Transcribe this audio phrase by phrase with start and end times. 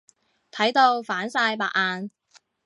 [0.51, 2.09] 睇到反晒白眼。